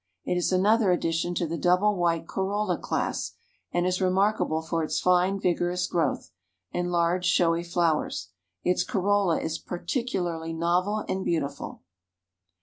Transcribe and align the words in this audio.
"It 0.25 0.35
is 0.35 0.51
another 0.51 0.91
addition 0.91 1.35
to 1.35 1.45
the 1.45 1.59
double 1.59 1.95
white 1.95 2.27
corolla 2.27 2.79
class, 2.79 3.33
and 3.71 3.85
is 3.85 4.01
remarkable 4.01 4.63
for 4.63 4.83
its 4.83 4.99
fine 4.99 5.39
vigorous 5.39 5.85
growth 5.85 6.31
and 6.73 6.91
large 6.91 7.27
showy 7.27 7.63
flowers; 7.63 8.29
its 8.63 8.83
corolla 8.83 9.37
is 9.39 9.59
particularly 9.59 10.53
novel 10.53 11.05
and 11.07 11.23
beautiful." 11.23 11.83